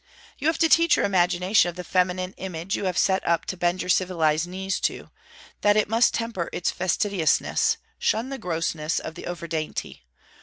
You 0.39 0.47
have 0.47 0.57
to 0.57 0.67
teach 0.67 0.95
your 0.95 1.05
imagination 1.05 1.69
of 1.69 1.75
the 1.75 1.83
feminine 1.83 2.33
image 2.37 2.75
you 2.75 2.85
have 2.85 2.97
set 2.97 3.23
up 3.23 3.45
to 3.45 3.55
bend 3.55 3.83
your 3.83 3.89
civilized 3.89 4.47
knees 4.47 4.79
to, 4.79 5.11
that 5.61 5.77
it 5.77 5.87
must 5.87 6.15
temper 6.15 6.49
its 6.51 6.71
fastidiousness, 6.71 7.77
shun 7.99 8.29
the 8.29 8.39
grossness 8.39 8.97
of 8.97 9.13
the 9.13 9.27
over 9.27 9.45
dainty. 9.47 10.01